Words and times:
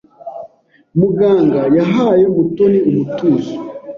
Muganga 0.99 1.61
yahaye 1.77 2.25
Mutoni 2.35 2.79
umutuzo. 2.89 3.53